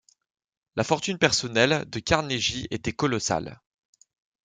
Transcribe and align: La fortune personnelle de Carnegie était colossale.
La 0.75 0.83
fortune 0.83 1.19
personnelle 1.19 1.85
de 1.87 1.99
Carnegie 1.99 2.67
était 2.71 2.91
colossale. 2.91 3.61